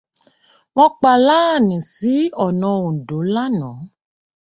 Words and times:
Wọ́n 0.75 0.91
pa 1.01 1.11
Láànì 1.27 1.77
sí 1.93 2.13
ọnà 2.45 2.67
Òǹdó 2.85 3.17
láàná. 3.33 3.69